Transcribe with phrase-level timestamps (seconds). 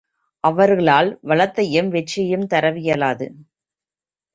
[0.43, 3.27] அவர்களால் வளத்தையும் வெற்றியையும் தரவியலாது.